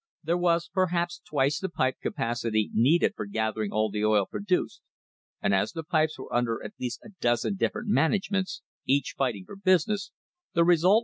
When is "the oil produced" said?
3.91-4.81